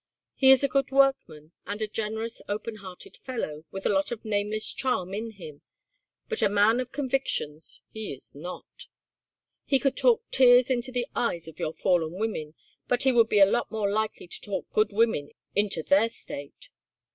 [0.33, 4.25] He is a good workman and a generous, open hearted fellow with a lot of
[4.25, 5.61] nameless charm in him,
[6.27, 8.87] but a man of convictions he is not.
[9.63, 12.55] He could talk tears into the eyes of your fallen women,
[12.87, 16.69] but he would be a lot more likely to talk good women into their state."